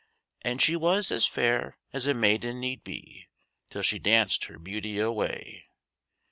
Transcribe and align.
And 0.41 0.59
she 0.59 0.75
was 0.75 1.11
as 1.11 1.27
fair 1.27 1.77
as 1.93 2.07
a 2.07 2.15
maiden 2.15 2.59
need 2.59 2.83
be, 2.83 3.27
Till 3.69 3.83
she 3.83 3.99
danced 3.99 4.45
her 4.45 4.57
beauty 4.57 4.97
away. 4.97 5.65